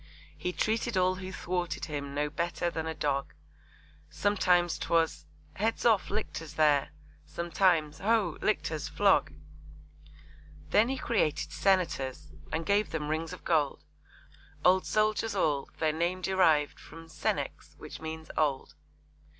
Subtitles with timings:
[0.35, 3.35] He treated all who thwarted him No better than a dog,
[4.09, 6.89] Sometimes 'twas 'Heads off, Lictors, there!'
[7.27, 8.35] Sometimes 'Ho!
[8.41, 9.31] Lictors, flog!'
[10.71, 13.83] Then he created Senators, And gave them rings of gold;
[14.65, 18.73] Old soldiers all; their name deriv'd From 'Senex' which means 'old.'